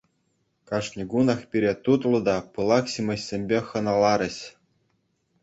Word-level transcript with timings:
Кашни 0.69 1.03
кунах 1.11 1.41
пире 1.49 1.73
тутлӑ 1.87 2.19
та 2.29 2.35
пылак 2.57 2.85
ҫимӗҫсемпе 2.95 3.59
хӑналарӗҫ. 3.69 4.37